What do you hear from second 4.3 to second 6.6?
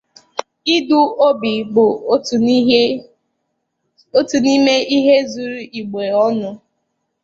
n'ime ihe zuru Igbo ọnụ